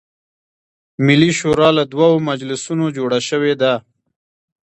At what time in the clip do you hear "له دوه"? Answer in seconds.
1.77-2.07